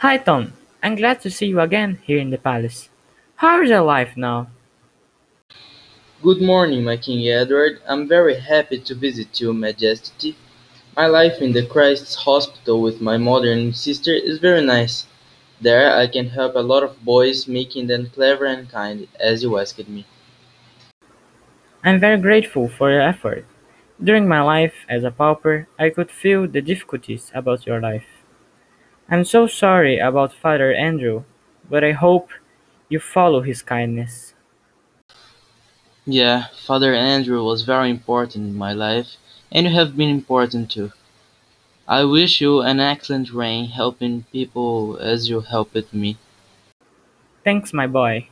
Hi 0.00 0.16
Tom, 0.16 0.52
I'm 0.80 0.94
glad 0.94 1.20
to 1.22 1.28
see 1.28 1.46
you 1.46 1.58
again 1.58 1.98
here 2.04 2.20
in 2.20 2.30
the 2.30 2.38
palace. 2.38 2.88
How 3.34 3.60
is 3.60 3.70
your 3.70 3.80
life 3.80 4.16
now? 4.16 4.46
Good 6.22 6.40
morning, 6.40 6.84
my 6.84 6.96
King 6.96 7.26
Edward. 7.26 7.80
I'm 7.84 8.06
very 8.06 8.38
happy 8.38 8.78
to 8.78 8.94
visit 8.94 9.40
you, 9.40 9.52
Majesty. 9.52 10.36
My 10.94 11.08
life 11.08 11.42
in 11.42 11.50
the 11.50 11.66
Christ's 11.66 12.14
Hospital 12.14 12.80
with 12.80 13.00
my 13.00 13.16
mother 13.16 13.50
and 13.50 13.74
sister 13.74 14.14
is 14.14 14.38
very 14.38 14.64
nice. 14.64 15.04
There 15.60 15.92
I 15.92 16.06
can 16.06 16.28
help 16.28 16.54
a 16.54 16.60
lot 16.60 16.84
of 16.84 17.04
boys, 17.04 17.48
making 17.48 17.88
them 17.88 18.10
clever 18.14 18.44
and 18.44 18.70
kind, 18.70 19.08
as 19.18 19.42
you 19.42 19.58
asked 19.58 19.88
me. 19.88 20.06
I'm 21.82 21.98
very 21.98 22.18
grateful 22.18 22.68
for 22.68 22.88
your 22.92 23.02
effort. 23.02 23.44
During 24.00 24.28
my 24.28 24.42
life 24.42 24.86
as 24.88 25.02
a 25.02 25.10
pauper, 25.10 25.66
I 25.76 25.90
could 25.90 26.12
feel 26.12 26.46
the 26.46 26.62
difficulties 26.62 27.32
about 27.34 27.66
your 27.66 27.80
life. 27.80 28.17
I'm 29.10 29.24
so 29.24 29.46
sorry 29.46 29.98
about 29.98 30.34
Father 30.34 30.72
Andrew, 30.74 31.24
but 31.70 31.82
I 31.82 31.92
hope 31.92 32.30
you 32.90 33.00
follow 33.00 33.40
his 33.40 33.62
kindness. 33.62 34.34
Yeah, 36.06 36.48
Father 36.66 36.92
Andrew 36.94 37.42
was 37.42 37.62
very 37.62 37.88
important 37.90 38.44
in 38.44 38.54
my 38.54 38.72
life, 38.72 39.16
and 39.50 39.66
you 39.66 39.72
have 39.72 39.96
been 39.96 40.10
important 40.10 40.70
too. 40.70 40.92
I 41.86 42.04
wish 42.04 42.42
you 42.42 42.60
an 42.60 42.80
excellent 42.80 43.32
reign 43.32 43.70
helping 43.70 44.24
people 44.30 44.98
as 44.98 45.30
you 45.30 45.40
helped 45.40 45.94
me. 45.94 46.18
Thanks, 47.44 47.72
my 47.72 47.86
boy. 47.86 48.28